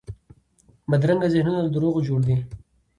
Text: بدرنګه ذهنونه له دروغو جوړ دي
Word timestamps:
بدرنګه 0.89 1.27
ذهنونه 1.33 1.59
له 1.63 1.69
دروغو 1.75 2.05
جوړ 2.07 2.19
دي 2.27 2.35